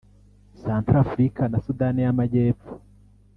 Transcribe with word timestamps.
Centrafrika 0.61 1.43
na 1.51 1.57
Sudani 1.65 1.99
y’Amajyepfo 2.05 2.71